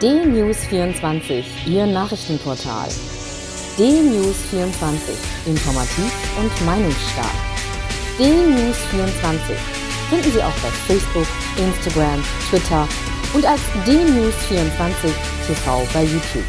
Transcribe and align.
D-News24, 0.00 1.66
Ihr 1.66 1.84
Nachrichtenportal. 1.84 2.88
D-News24, 3.78 5.10
informativ 5.44 6.38
und 6.38 6.66
meinungsstark. 6.66 7.34
D-News24 8.16 9.56
finden 10.08 10.30
Sie 10.30 10.40
auch 10.40 10.54
bei 10.62 10.70
Facebook, 10.86 11.26
Instagram, 11.56 12.22
Twitter 12.48 12.86
und 13.34 13.44
als 13.44 13.60
D-News24 13.88 15.10
TV 15.48 15.88
bei 15.92 16.04
YouTube. 16.04 16.46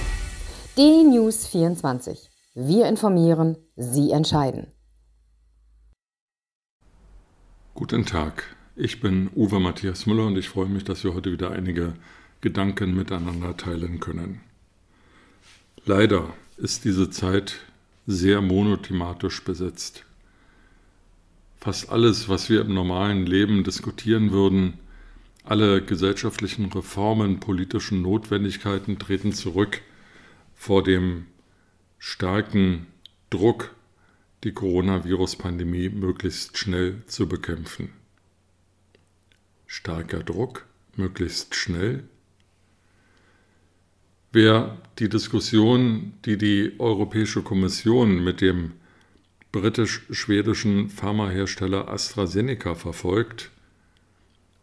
D-News24. 0.77 2.29
Wir 2.53 2.85
informieren, 2.85 3.57
Sie 3.75 4.11
entscheiden. 4.11 4.67
Guten 7.73 8.05
Tag, 8.05 8.55
ich 8.75 8.99
bin 8.99 9.31
Uwe 9.35 9.59
Matthias 9.59 10.05
Müller 10.05 10.27
und 10.27 10.37
ich 10.37 10.49
freue 10.49 10.67
mich, 10.67 10.83
dass 10.83 11.03
wir 11.03 11.15
heute 11.15 11.31
wieder 11.31 11.49
einige 11.49 11.95
Gedanken 12.41 12.95
miteinander 12.95 13.57
teilen 13.57 13.99
können. 13.99 14.41
Leider 15.85 16.33
ist 16.57 16.85
diese 16.85 17.09
Zeit 17.09 17.59
sehr 18.05 18.41
monothematisch 18.41 19.43
besetzt. 19.43 20.05
Fast 21.57 21.89
alles, 21.89 22.29
was 22.29 22.49
wir 22.49 22.61
im 22.61 22.73
normalen 22.73 23.25
Leben 23.25 23.63
diskutieren 23.63 24.31
würden, 24.31 24.79
alle 25.43 25.83
gesellschaftlichen 25.83 26.71
Reformen, 26.71 27.39
politischen 27.39 28.01
Notwendigkeiten 28.01 28.99
treten 28.99 29.33
zurück 29.33 29.81
vor 30.55 30.83
dem 30.83 31.25
starken 31.97 32.87
Druck 33.29 33.73
die 34.43 34.53
Coronavirus-Pandemie 34.53 35.89
möglichst 35.89 36.57
schnell 36.57 37.03
zu 37.07 37.27
bekämpfen. 37.27 37.91
Starker 39.67 40.23
Druck, 40.23 40.65
möglichst 40.95 41.55
schnell. 41.55 42.03
Wer 44.31 44.77
die 44.99 45.09
Diskussion, 45.09 46.13
die 46.25 46.37
die 46.37 46.73
Europäische 46.77 47.41
Kommission 47.41 48.23
mit 48.23 48.41
dem 48.41 48.73
britisch-schwedischen 49.51 50.89
Pharmahersteller 50.89 51.87
AstraZeneca 51.87 52.75
verfolgt, 52.75 53.49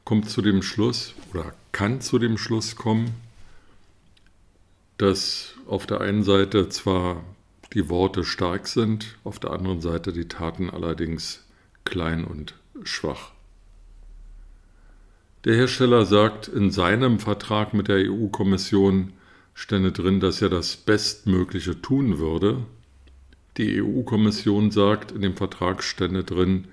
kommt 0.05 0.31
zu 0.31 0.41
dem 0.41 0.62
Schluss 0.62 1.14
oder 1.33 1.53
kann 1.72 2.00
zu 2.00 2.20
dem 2.20 2.39
Schluss 2.39 2.77
kommen, 2.77 3.11
dass 4.98 5.56
auf 5.67 5.84
der 5.87 6.00
einen 6.00 6.22
Seite 6.22 6.69
zwar 6.69 7.25
die 7.75 7.89
Worte 7.89 8.22
stark 8.22 8.69
sind, 8.69 9.17
auf 9.25 9.41
der 9.41 9.50
anderen 9.50 9.81
Seite 9.81 10.12
die 10.12 10.28
Taten 10.28 10.70
allerdings 10.70 11.44
klein 11.84 12.25
und 12.25 12.55
schwach. 12.84 13.33
Der 15.44 15.56
Hersteller 15.56 16.06
sagt, 16.06 16.47
in 16.47 16.70
seinem 16.70 17.19
Vertrag 17.19 17.75
mit 17.75 17.89
der 17.89 18.11
EU-Kommission 18.11 19.12
stände 19.56 19.90
drin, 19.90 20.20
dass 20.20 20.42
er 20.42 20.50
das 20.50 20.76
Bestmögliche 20.76 21.80
tun 21.80 22.18
würde. 22.18 22.66
Die 23.56 23.82
EU-Kommission 23.82 24.70
sagt, 24.70 25.12
in 25.12 25.22
dem 25.22 25.34
Vertrag 25.34 25.82
stände 25.82 26.22
drin, 26.22 26.68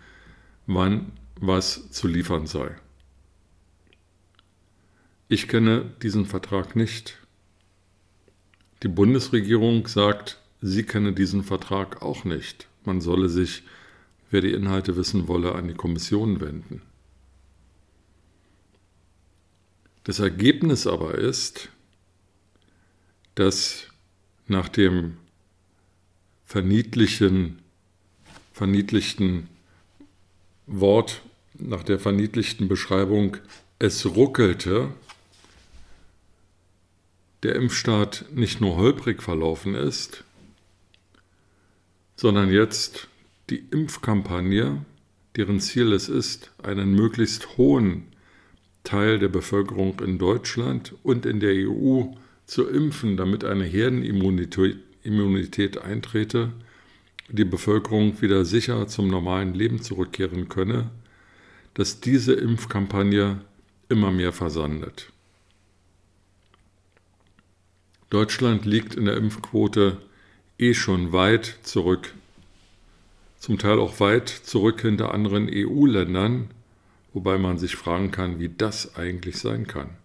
wann 0.67 1.13
was 1.39 1.89
zu 1.91 2.09
liefern 2.09 2.45
sei. 2.45 2.75
Ich 5.29 5.47
kenne 5.47 5.91
diesen 6.03 6.25
Vertrag 6.25 6.75
nicht. 6.75 7.17
Die 8.83 8.89
Bundesregierung 8.89 9.87
sagt, 9.87 10.39
Sie 10.61 10.83
kenne 10.83 11.13
diesen 11.13 11.43
Vertrag 11.43 12.01
auch 12.01 12.25
nicht. 12.25 12.67
Man 12.83 12.99
solle 12.99 13.29
sich, 13.29 13.63
wer 14.29 14.41
die 14.41 14.51
Inhalte 14.51 14.97
wissen 14.97 15.29
wolle, 15.29 15.55
an 15.55 15.69
die 15.69 15.73
Kommission 15.73 16.41
wenden. 16.41 16.81
Das 20.03 20.19
Ergebnis 20.19 20.85
aber 20.85 21.15
ist, 21.15 21.69
dass 23.35 23.87
nach 24.47 24.69
dem 24.69 25.17
verniedlichen, 26.45 27.59
verniedlichten 28.51 29.49
Wort, 30.67 31.21
nach 31.55 31.83
der 31.83 31.99
verniedlichten 31.99 32.67
Beschreibung, 32.67 33.37
es 33.79 34.05
ruckelte, 34.05 34.89
der 37.43 37.55
Impfstaat 37.55 38.25
nicht 38.31 38.61
nur 38.61 38.77
holprig 38.77 39.21
verlaufen 39.21 39.75
ist, 39.75 40.23
sondern 42.15 42.51
jetzt 42.51 43.07
die 43.49 43.65
Impfkampagne, 43.71 44.85
deren 45.35 45.59
Ziel 45.59 45.91
es 45.91 46.07
ist, 46.07 46.51
einen 46.61 46.93
möglichst 46.93 47.57
hohen 47.57 48.07
Teil 48.83 49.19
der 49.19 49.27
Bevölkerung 49.27 49.99
in 49.99 50.17
Deutschland 50.19 50.93
und 51.03 51.25
in 51.25 51.39
der 51.39 51.53
EU 51.69 52.05
zu 52.53 52.69
impfen, 52.69 53.17
damit 53.17 53.43
eine 53.43 53.63
Herdenimmunität 53.63 55.77
eintrete, 55.79 56.53
die 57.27 57.45
Bevölkerung 57.45 58.21
wieder 58.21 58.45
sicher 58.45 58.87
zum 58.87 59.07
normalen 59.07 59.55
Leben 59.55 59.81
zurückkehren 59.81 60.49
könne, 60.49 60.91
dass 61.73 61.99
diese 61.99 62.33
Impfkampagne 62.33 63.41
immer 63.89 64.11
mehr 64.11 64.33
versandet. 64.33 65.11
Deutschland 68.11 68.65
liegt 68.65 68.93
in 68.93 69.05
der 69.05 69.17
Impfquote 69.17 69.97
eh 70.59 70.75
schon 70.75 71.11
weit 71.11 71.57
zurück, 71.63 72.13
zum 73.39 73.57
Teil 73.57 73.79
auch 73.79 73.99
weit 73.99 74.29
zurück 74.29 74.81
hinter 74.81 75.11
anderen 75.11 75.49
EU-Ländern, 75.51 76.51
wobei 77.13 77.39
man 77.39 77.57
sich 77.57 77.75
fragen 77.75 78.11
kann, 78.11 78.39
wie 78.39 78.49
das 78.49 78.95
eigentlich 78.95 79.37
sein 79.37 79.65
kann. 79.65 80.02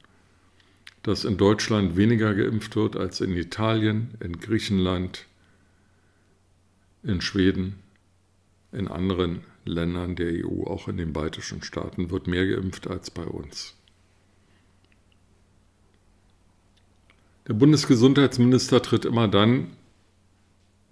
Dass 1.09 1.25
in 1.25 1.39
Deutschland 1.39 1.97
weniger 1.97 2.35
geimpft 2.35 2.77
wird 2.77 2.95
als 2.95 3.23
in 3.23 3.35
Italien, 3.35 4.11
in 4.21 4.41
Griechenland, 4.41 5.25
in 7.03 7.23
Schweden, 7.23 7.77
in 8.73 8.89
anderen 8.89 9.41
Ländern 9.65 10.17
der 10.17 10.45
EU, 10.45 10.65
auch 10.65 10.87
in 10.87 10.99
den 10.99 11.15
baltischen 11.15 11.63
Staaten, 11.63 12.11
wird 12.11 12.27
mehr 12.27 12.47
geimpft 12.47 12.89
als 12.89 13.11
bei 13.11 13.25
uns. 13.25 13.75
Der 17.47 17.55
Bundesgesundheitsminister 17.55 18.83
tritt 18.83 19.07
immer 19.07 19.29
dann 19.29 19.69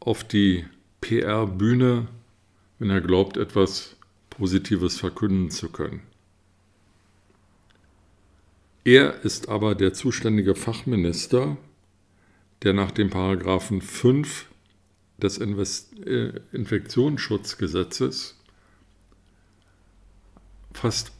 auf 0.01 0.25
die 0.25 0.65
PR-Bühne, 1.03 2.09
wenn 2.79 2.89
er 2.89 3.03
glaubt, 3.03 3.37
etwas 3.37 3.97
Positives 4.31 4.99
verkünden 4.99 5.51
zu 5.51 5.69
können. 5.69 6.01
Er 8.87 9.25
ist 9.25 9.49
aber 9.49 9.75
der 9.75 9.95
zuständige 9.95 10.55
Fachminister, 10.55 11.57
der 12.63 12.73
nach 12.73 12.93
dem 12.93 13.11
Paragraphen 13.11 13.83
5 13.83 14.47
des 15.19 15.39
äh, 15.39 16.41
Infektionsschutzgesetzes 16.53 18.39
fast 20.73 21.11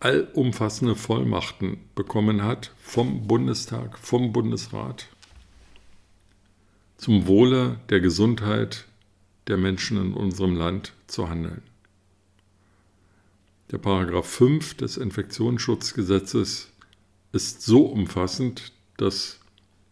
allumfassende 0.00 0.94
Vollmachten 0.94 1.78
bekommen 1.94 2.44
hat 2.44 2.74
vom 2.82 3.26
Bundestag, 3.26 3.98
vom 3.98 4.34
Bundesrat 4.34 5.08
zum 6.98 7.26
Wohle 7.26 7.80
der 7.88 8.00
Gesundheit 8.00 8.84
der 9.46 9.56
Menschen 9.56 9.96
in 9.96 10.12
unserem 10.12 10.54
Land 10.54 10.92
zu 11.06 11.30
handeln. 11.30 11.62
Der 13.70 13.78
Paragraph 13.78 14.28
5 14.28 14.74
des 14.74 14.98
Infektionsschutzgesetzes 14.98 16.70
ist 17.32 17.62
so 17.62 17.86
umfassend, 17.86 18.72
dass 18.96 19.38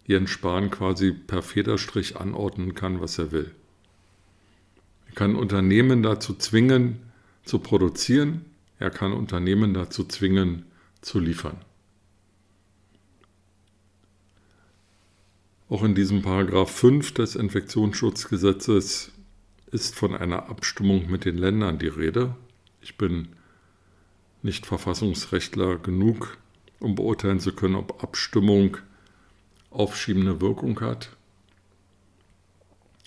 Jens 0.06 0.30
Spahn 0.30 0.70
quasi 0.70 1.12
per 1.12 1.42
Federstrich 1.42 2.16
anordnen 2.16 2.74
kann, 2.74 3.00
was 3.00 3.18
er 3.18 3.30
will. 3.32 3.54
Er 5.06 5.14
kann 5.14 5.36
Unternehmen 5.36 6.02
dazu 6.02 6.34
zwingen, 6.34 6.98
zu 7.44 7.58
produzieren, 7.58 8.44
er 8.78 8.90
kann 8.90 9.12
Unternehmen 9.12 9.74
dazu 9.74 10.04
zwingen, 10.04 10.64
zu 11.00 11.18
liefern. 11.18 11.58
Auch 15.68 15.82
in 15.82 15.94
diesem 15.94 16.22
Paragraph 16.22 16.70
5 16.70 17.12
des 17.12 17.36
Infektionsschutzgesetzes 17.36 19.12
ist 19.70 19.94
von 19.94 20.14
einer 20.14 20.48
Abstimmung 20.48 21.10
mit 21.10 21.26
den 21.26 21.36
Ländern 21.36 21.78
die 21.78 21.88
Rede. 21.88 22.34
Ich 22.80 22.96
bin 22.96 23.28
nicht 24.42 24.64
Verfassungsrechtler 24.64 25.76
genug, 25.76 26.38
um 26.80 26.94
beurteilen 26.94 27.40
zu 27.40 27.52
können, 27.52 27.74
ob 27.74 28.02
Abstimmung 28.02 28.78
aufschiebende 29.70 30.40
Wirkung 30.40 30.80
hat. 30.80 31.10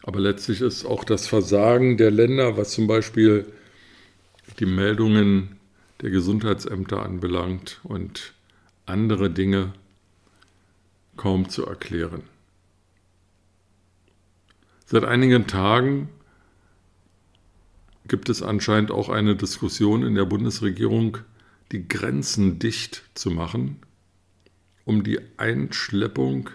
Aber 0.03 0.19
letztlich 0.19 0.61
ist 0.61 0.85
auch 0.85 1.03
das 1.03 1.27
Versagen 1.27 1.97
der 1.97 2.11
Länder, 2.11 2.57
was 2.57 2.71
zum 2.71 2.87
Beispiel 2.87 3.45
die 4.59 4.65
Meldungen 4.65 5.59
der 6.01 6.09
Gesundheitsämter 6.09 7.03
anbelangt 7.03 7.79
und 7.83 8.33
andere 8.85 9.29
Dinge, 9.29 9.73
kaum 11.17 11.49
zu 11.49 11.65
erklären. 11.65 12.23
Seit 14.85 15.03
einigen 15.05 15.45
Tagen 15.45 16.09
gibt 18.07 18.27
es 18.27 18.41
anscheinend 18.41 18.91
auch 18.91 19.09
eine 19.09 19.35
Diskussion 19.35 20.03
in 20.03 20.15
der 20.15 20.25
Bundesregierung, 20.25 21.19
die 21.71 21.87
Grenzen 21.87 22.59
dicht 22.59 23.03
zu 23.13 23.31
machen. 23.31 23.79
um 24.85 25.03
die 25.03 25.19
Einschleppung 25.37 26.49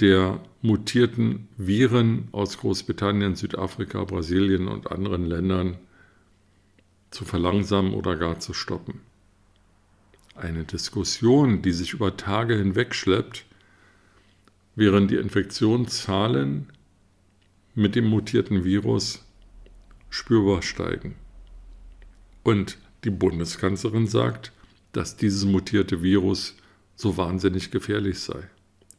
der 0.00 0.40
mutierten 0.62 1.48
Viren 1.56 2.28
aus 2.32 2.58
Großbritannien, 2.58 3.34
Südafrika, 3.34 4.04
Brasilien 4.04 4.68
und 4.68 4.92
anderen 4.92 5.24
Ländern 5.24 5.78
zu 7.10 7.24
verlangsamen 7.24 7.94
oder 7.94 8.16
gar 8.16 8.40
zu 8.40 8.52
stoppen. 8.52 9.00
Eine 10.34 10.64
Diskussion, 10.64 11.62
die 11.62 11.72
sich 11.72 11.94
über 11.94 12.16
Tage 12.16 12.56
hinweg 12.56 12.94
schleppt, 12.94 13.46
während 14.74 15.10
die 15.10 15.16
Infektionszahlen 15.16 16.66
mit 17.74 17.94
dem 17.94 18.06
mutierten 18.06 18.64
Virus 18.64 19.24
spürbar 20.10 20.60
steigen. 20.62 21.14
Und 22.42 22.76
die 23.06 23.10
Bundeskanzlerin 23.10 24.08
sagt, 24.08 24.52
dass 24.92 25.16
dieses 25.16 25.44
mutierte 25.44 26.02
Virus 26.02 26.56
so 26.96 27.16
wahnsinnig 27.16 27.70
gefährlich 27.70 28.18
sei. 28.18 28.42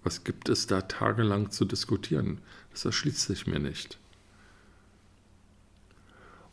Was 0.03 0.23
gibt 0.23 0.47
es 0.47 0.65
da 0.65 0.81
tagelang 0.81 1.51
zu 1.51 1.65
diskutieren? 1.65 2.39
Das 2.71 2.85
erschließt 2.85 3.27
sich 3.27 3.47
mir 3.47 3.59
nicht. 3.59 3.97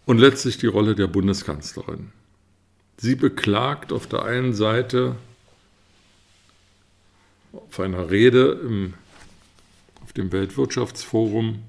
Und 0.04 0.18
letztlich 0.18 0.58
die 0.58 0.66
Rolle 0.66 0.94
der 0.94 1.06
Bundeskanzlerin. 1.06 2.10
Sie 2.96 3.14
beklagt 3.14 3.92
auf 3.92 4.06
der 4.06 4.24
einen 4.24 4.52
Seite 4.52 5.16
auf 7.52 7.78
einer 7.78 8.10
Rede 8.10 8.60
im, 8.64 8.94
auf 10.02 10.12
dem 10.12 10.32
Weltwirtschaftsforum, 10.32 11.62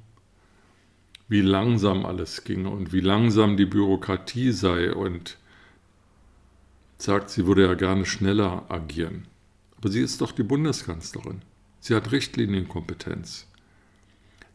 wie 1.28 1.42
langsam 1.42 2.06
alles 2.06 2.44
ginge 2.44 2.70
und 2.70 2.92
wie 2.92 3.02
langsam 3.02 3.56
die 3.56 3.66
Bürokratie 3.66 4.52
sei 4.52 4.94
und 4.94 5.38
sagt, 6.98 7.30
sie 7.30 7.46
würde 7.46 7.66
ja 7.66 7.74
gerne 7.74 8.06
schneller 8.06 8.66
agieren. 8.70 9.28
Aber 9.78 9.90
sie 9.90 10.02
ist 10.02 10.22
doch 10.22 10.32
die 10.32 10.44
Bundeskanzlerin. 10.44 11.42
Sie 11.80 11.94
hat 11.94 12.12
Richtlinienkompetenz. 12.12 13.48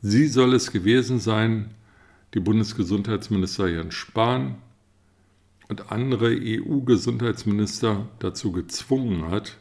Sie 0.02 0.26
soll 0.26 0.54
es 0.54 0.72
gewesen 0.72 1.20
sein, 1.20 1.74
die 2.34 2.40
Bundesgesundheitsminister 2.40 3.68
Jens 3.68 3.94
Spahn 3.94 4.56
und 5.68 5.92
andere 5.92 6.36
EU-Gesundheitsminister 6.36 8.08
dazu 8.18 8.50
gezwungen 8.52 9.30
hat, 9.30 9.58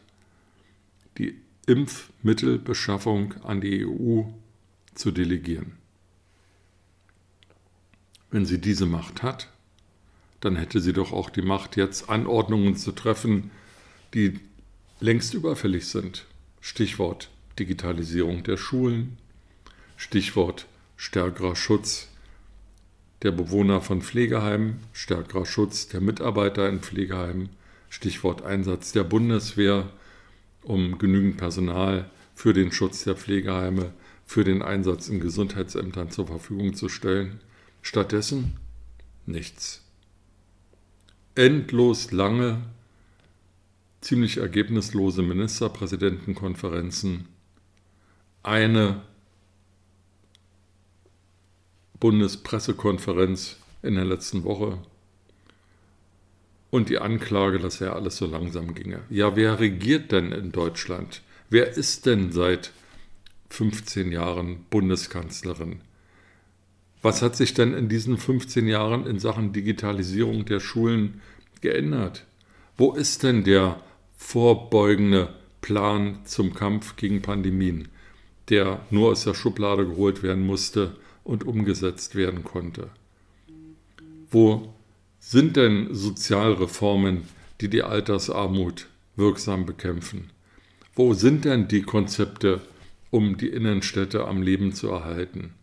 die 1.18 1.40
Impfmittelbeschaffung 1.66 3.34
an 3.44 3.60
die 3.60 3.86
EU 3.86 4.22
zu 4.94 5.10
delegieren. 5.10 5.72
Wenn 8.30 8.46
sie 8.46 8.60
diese 8.60 8.86
Macht 8.86 9.22
hat, 9.22 9.50
dann 10.40 10.56
hätte 10.56 10.80
sie 10.80 10.92
doch 10.92 11.12
auch 11.12 11.30
die 11.30 11.42
Macht, 11.42 11.76
jetzt 11.76 12.08
Anordnungen 12.08 12.76
zu 12.76 12.92
treffen, 12.92 13.50
die 14.14 14.40
längst 15.00 15.34
überfällig 15.34 15.86
sind. 15.86 16.26
Stichwort 16.60 17.30
Digitalisierung 17.58 18.42
der 18.42 18.56
Schulen, 18.56 19.18
Stichwort 19.96 20.66
stärkerer 20.96 21.56
Schutz 21.56 22.08
der 23.22 23.32
Bewohner 23.32 23.80
von 23.80 24.00
Pflegeheimen, 24.00 24.80
stärkerer 24.92 25.44
Schutz 25.44 25.88
der 25.88 26.00
Mitarbeiter 26.00 26.68
in 26.68 26.80
Pflegeheimen, 26.80 27.50
Stichwort 27.90 28.42
Einsatz 28.42 28.92
der 28.92 29.04
Bundeswehr, 29.04 29.90
um 30.62 30.98
genügend 30.98 31.36
Personal 31.36 32.10
für 32.34 32.54
den 32.54 32.72
Schutz 32.72 33.04
der 33.04 33.16
Pflegeheime, 33.16 33.92
für 34.24 34.44
den 34.44 34.62
Einsatz 34.62 35.08
in 35.08 35.20
Gesundheitsämtern 35.20 36.10
zur 36.10 36.26
Verfügung 36.26 36.74
zu 36.74 36.88
stellen. 36.88 37.40
Stattdessen 37.82 38.56
nichts. 39.26 39.82
Endlos 41.40 42.12
lange, 42.12 42.60
ziemlich 44.02 44.36
ergebnislose 44.36 45.22
Ministerpräsidentenkonferenzen, 45.22 47.28
eine 48.42 49.00
Bundespressekonferenz 51.98 53.56
in 53.80 53.94
der 53.94 54.04
letzten 54.04 54.44
Woche 54.44 54.82
und 56.68 56.90
die 56.90 56.98
Anklage, 56.98 57.58
dass 57.58 57.78
ja 57.78 57.94
alles 57.94 58.18
so 58.18 58.26
langsam 58.26 58.74
ginge. 58.74 59.00
Ja, 59.08 59.34
wer 59.34 59.60
regiert 59.60 60.12
denn 60.12 60.32
in 60.32 60.52
Deutschland? 60.52 61.22
Wer 61.48 61.70
ist 61.70 62.04
denn 62.04 62.32
seit 62.32 62.70
15 63.48 64.12
Jahren 64.12 64.66
Bundeskanzlerin? 64.68 65.80
Was 67.02 67.22
hat 67.22 67.36
sich 67.36 67.54
denn 67.54 67.74
in 67.74 67.88
diesen 67.88 68.18
15 68.18 68.66
Jahren 68.66 69.06
in 69.06 69.18
Sachen 69.18 69.52
Digitalisierung 69.52 70.44
der 70.44 70.60
Schulen 70.60 71.20
geändert? 71.60 72.26
Wo 72.76 72.92
ist 72.92 73.22
denn 73.22 73.44
der 73.44 73.80
vorbeugende 74.16 75.34
Plan 75.60 76.20
zum 76.24 76.54
Kampf 76.54 76.96
gegen 76.96 77.22
Pandemien? 77.22 77.88
der 78.50 78.84
nur 78.90 79.10
aus 79.10 79.24
der 79.24 79.34
Schublade 79.34 79.86
geholt 79.86 80.22
werden 80.22 80.44
musste 80.44 80.96
und 81.24 81.44
umgesetzt 81.44 82.16
werden 82.16 82.44
konnte. 82.44 82.90
Wo 84.30 84.74
sind 85.20 85.56
denn 85.56 85.94
Sozialreformen, 85.94 87.22
die 87.60 87.68
die 87.68 87.82
Altersarmut 87.82 88.88
wirksam 89.16 89.66
bekämpfen? 89.66 90.30
Wo 90.94 91.14
sind 91.14 91.44
denn 91.44 91.68
die 91.68 91.82
Konzepte, 91.82 92.60
um 93.10 93.36
die 93.36 93.48
Innenstädte 93.48 94.26
am 94.26 94.42
Leben 94.42 94.72
zu 94.72 94.88
erhalten? 94.88 95.54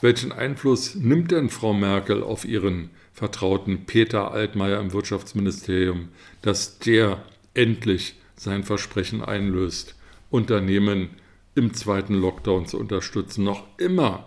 Welchen 0.00 0.32
Einfluss 0.32 0.94
nimmt 0.94 1.30
denn 1.30 1.48
Frau 1.48 1.72
Merkel 1.72 2.22
auf 2.22 2.44
ihren 2.44 2.90
Vertrauten 3.12 3.86
Peter 3.86 4.30
Altmaier 4.30 4.80
im 4.80 4.92
Wirtschaftsministerium, 4.92 6.08
dass 6.42 6.78
der 6.78 7.22
endlich 7.54 8.16
sein 8.36 8.62
Versprechen 8.62 9.22
einlöst, 9.22 9.94
Unternehmen 10.30 11.10
im 11.54 11.72
zweiten 11.72 12.14
Lockdown 12.14 12.66
zu 12.66 12.78
unterstützen. 12.78 13.44
Noch 13.44 13.64
immer, 13.78 14.26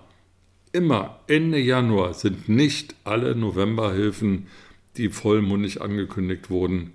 immer 0.71 1.19
Ende 1.27 1.59
Januar 1.59 2.15
sind 2.15 2.49
nicht 2.49 2.95
alle 3.03 3.35
Novemberhilfen, 3.35 4.47
die 4.97 5.09
vollmundig 5.09 5.81
angekündigt 5.81 6.49
wurden, 6.49 6.93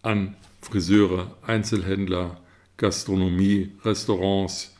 an 0.00 0.34
Friseure, 0.62 1.36
Einzelhändler, 1.42 2.40
Gastronomie, 2.78 3.72
Restaurants, 3.84 4.74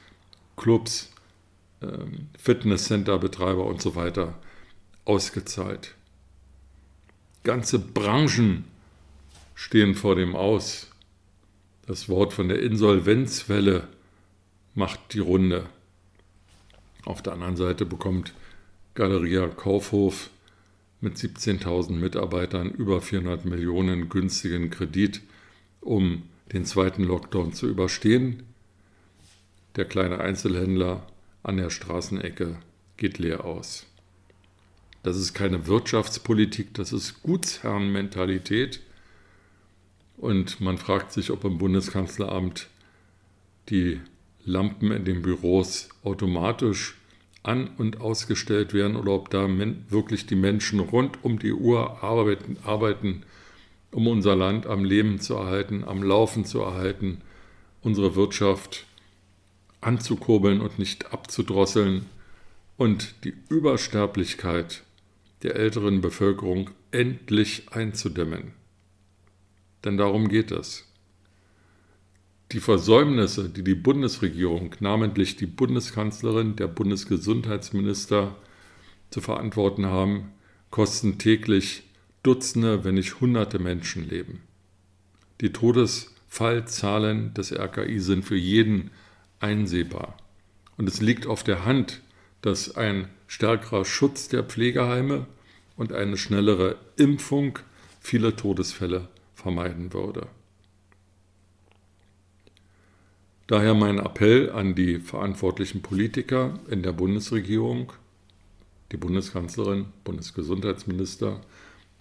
Clubs, 0.56 1.13
Fitnesscenter-Betreiber 2.38 3.64
und 3.64 3.80
so 3.80 3.94
weiter 3.94 4.34
ausgezahlt. 5.04 5.94
Ganze 7.42 7.78
Branchen 7.78 8.64
stehen 9.54 9.94
vor 9.94 10.16
dem 10.16 10.34
Aus. 10.34 10.90
Das 11.86 12.08
Wort 12.08 12.32
von 12.32 12.48
der 12.48 12.62
Insolvenzwelle 12.62 13.88
macht 14.74 15.12
die 15.12 15.20
Runde. 15.20 15.66
Auf 17.04 17.22
der 17.22 17.34
anderen 17.34 17.56
Seite 17.56 17.84
bekommt 17.84 18.32
Galeria 18.94 19.48
Kaufhof 19.48 20.30
mit 21.00 21.16
17.000 21.16 21.92
Mitarbeitern 21.92 22.70
über 22.70 23.02
400 23.02 23.44
Millionen 23.44 24.08
günstigen 24.08 24.70
Kredit, 24.70 25.20
um 25.80 26.22
den 26.52 26.64
zweiten 26.64 27.04
Lockdown 27.04 27.52
zu 27.52 27.68
überstehen. 27.68 28.44
Der 29.76 29.84
kleine 29.84 30.20
Einzelhändler 30.20 31.06
an 31.44 31.58
der 31.58 31.70
Straßenecke 31.70 32.56
geht 32.96 33.18
leer 33.18 33.44
aus. 33.44 33.86
Das 35.04 35.16
ist 35.16 35.34
keine 35.34 35.66
Wirtschaftspolitik, 35.66 36.74
das 36.74 36.92
ist 36.92 37.22
Gutsherrenmentalität. 37.22 38.80
Und 40.16 40.60
man 40.60 40.78
fragt 40.78 41.12
sich, 41.12 41.30
ob 41.30 41.44
im 41.44 41.58
Bundeskanzleramt 41.58 42.68
die 43.68 44.00
Lampen 44.44 44.90
in 44.90 45.04
den 45.04 45.22
Büros 45.22 45.90
automatisch 46.02 46.96
an- 47.42 47.68
und 47.76 48.00
ausgestellt 48.00 48.72
werden 48.72 48.96
oder 48.96 49.12
ob 49.12 49.28
da 49.28 49.46
wirklich 49.90 50.26
die 50.26 50.36
Menschen 50.36 50.80
rund 50.80 51.22
um 51.22 51.38
die 51.38 51.52
Uhr 51.52 52.02
arbeiten, 52.02 52.56
arbeiten, 52.64 53.24
um 53.90 54.06
unser 54.06 54.34
Land 54.34 54.66
am 54.66 54.84
Leben 54.84 55.20
zu 55.20 55.34
erhalten, 55.34 55.84
am 55.84 56.02
Laufen 56.02 56.46
zu 56.46 56.60
erhalten, 56.60 57.20
unsere 57.82 58.16
Wirtschaft 58.16 58.86
anzukurbeln 59.84 60.60
und 60.60 60.78
nicht 60.78 61.12
abzudrosseln 61.12 62.06
und 62.76 63.14
die 63.24 63.34
Übersterblichkeit 63.48 64.82
der 65.42 65.56
älteren 65.56 66.00
Bevölkerung 66.00 66.70
endlich 66.90 67.72
einzudämmen. 67.72 68.52
Denn 69.84 69.96
darum 69.96 70.28
geht 70.28 70.50
es. 70.50 70.86
Die 72.52 72.60
Versäumnisse, 72.60 73.48
die 73.48 73.64
die 73.64 73.74
Bundesregierung, 73.74 74.74
namentlich 74.80 75.36
die 75.36 75.46
Bundeskanzlerin, 75.46 76.56
der 76.56 76.68
Bundesgesundheitsminister 76.68 78.36
zu 79.10 79.20
verantworten 79.20 79.86
haben, 79.86 80.32
kosten 80.70 81.18
täglich 81.18 81.82
Dutzende, 82.22 82.84
wenn 82.84 82.94
nicht 82.94 83.20
Hunderte 83.20 83.58
Menschenleben. 83.58 84.40
Die 85.40 85.52
Todesfallzahlen 85.52 87.34
des 87.34 87.52
RKI 87.52 88.00
sind 88.00 88.24
für 88.24 88.36
jeden 88.36 88.90
einsehbar. 89.44 90.16
Und 90.76 90.88
es 90.88 91.00
liegt 91.00 91.26
auf 91.26 91.44
der 91.44 91.64
Hand, 91.64 92.00
dass 92.42 92.76
ein 92.76 93.08
stärkerer 93.26 93.84
Schutz 93.84 94.28
der 94.28 94.42
Pflegeheime 94.42 95.26
und 95.76 95.92
eine 95.92 96.16
schnellere 96.16 96.76
Impfung 96.96 97.58
viele 98.00 98.34
Todesfälle 98.36 99.08
vermeiden 99.34 99.92
würde. 99.92 100.26
Daher 103.46 103.74
mein 103.74 103.98
Appell 103.98 104.50
an 104.50 104.74
die 104.74 104.98
verantwortlichen 104.98 105.82
Politiker 105.82 106.58
in 106.70 106.82
der 106.82 106.92
Bundesregierung, 106.92 107.92
die 108.90 108.96
Bundeskanzlerin, 108.96 109.86
Bundesgesundheitsminister, 110.02 111.42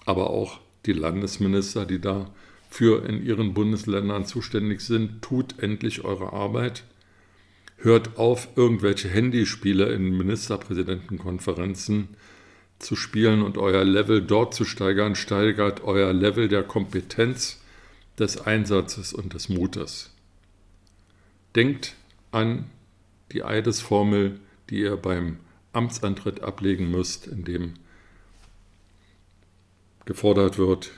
aber 0.06 0.30
auch 0.30 0.62
die 0.86 0.94
Landesminister, 0.94 1.86
die 1.86 2.00
dafür 2.00 3.06
in 3.06 3.26
ihren 3.26 3.54
Bundesländern 3.54 4.26
zuständig 4.26 4.82
sind, 4.82 5.22
tut 5.22 5.60
endlich 5.60 6.06
eure 6.06 6.32
Arbeit. 6.32 6.84
Hört 7.84 8.18
auf, 8.18 8.48
irgendwelche 8.56 9.10
Handyspiele 9.10 9.92
in 9.92 10.18
Ministerpräsidentenkonferenzen 10.18 12.08
zu 12.80 12.96
spielen 12.96 13.42
und 13.42 13.58
euer 13.58 13.84
Level 13.84 14.22
dort 14.22 14.54
zu 14.54 14.63
steigern. 14.63 15.16
Steigert 15.16 15.84
euer 15.84 16.13
Level 16.13 16.48
der 16.48 16.63
Kompetenz, 16.63 17.60
des 18.18 18.40
Einsatzes 18.40 19.12
und 19.12 19.34
des 19.34 19.50
Mutes. 19.50 20.12
Denkt 21.56 21.96
an 22.32 22.70
die 23.32 23.44
Eidesformel, 23.44 24.40
die 24.70 24.80
ihr 24.80 24.96
beim 24.98 25.40
Amtsantritt 25.74 26.42
ablegen 26.42 26.90
müsst, 26.90 27.28
in 27.28 27.44
dem 27.44 27.74
gefordert 30.06 30.58
wird, 30.58 30.92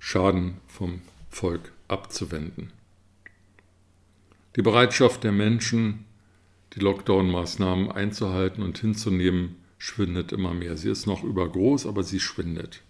Schaden 0.00 0.58
vom 0.66 1.02
Volk 1.30 1.72
abzuwenden. 1.88 2.72
Die 4.58 4.62
Bereitschaft 4.62 5.22
der 5.22 5.30
Menschen, 5.30 6.04
die 6.72 6.80
Lockdown-Maßnahmen 6.80 7.92
einzuhalten 7.92 8.64
und 8.64 8.76
hinzunehmen, 8.76 9.54
schwindet 9.78 10.32
immer 10.32 10.52
mehr. 10.52 10.76
Sie 10.76 10.90
ist 10.90 11.06
noch 11.06 11.22
übergroß, 11.22 11.86
aber 11.86 12.02
sie 12.02 12.18
schwindet. 12.18 12.82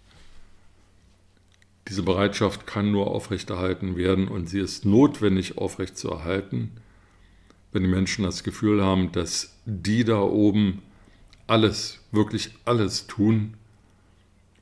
Diese 1.87 2.01
Bereitschaft 2.01 2.65
kann 2.65 2.91
nur 2.91 3.11
aufrechterhalten 3.11 3.95
werden 3.95 4.29
und 4.29 4.49
sie 4.49 4.59
ist 4.59 4.83
notwendig 4.83 5.59
aufrechtzuerhalten, 5.59 6.71
wenn 7.71 7.83
die 7.83 7.89
Menschen 7.89 8.23
das 8.23 8.43
Gefühl 8.43 8.83
haben, 8.83 9.11
dass 9.11 9.55
die 9.67 10.03
da 10.03 10.21
oben 10.21 10.81
alles, 11.45 12.03
wirklich 12.11 12.49
alles 12.65 13.05
tun, 13.05 13.53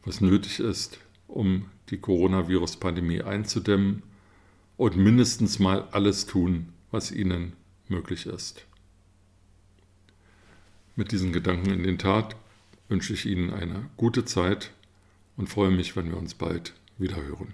was 0.03 0.19
nötig 0.19 0.59
ist, 0.59 0.99
um 1.29 1.67
die 1.89 1.99
Coronavirus-Pandemie 1.99 3.21
einzudämmen 3.21 4.03
und 4.75 4.97
mindestens 4.97 5.59
mal 5.59 5.87
alles 5.91 6.25
tun, 6.25 6.73
was 6.97 7.11
ihnen 7.11 7.53
möglich 7.89 8.25
ist. 8.25 8.65
Mit 10.95 11.11
diesen 11.11 11.31
Gedanken 11.31 11.69
in 11.69 11.83
den 11.83 11.99
Tat 11.99 12.35
wünsche 12.89 13.13
ich 13.13 13.27
Ihnen 13.27 13.53
eine 13.53 13.87
gute 13.97 14.25
Zeit 14.25 14.71
und 15.35 15.47
freue 15.47 15.69
mich, 15.69 15.95
wenn 15.95 16.09
wir 16.09 16.17
uns 16.17 16.33
bald 16.33 16.73
wiederhören. 16.97 17.53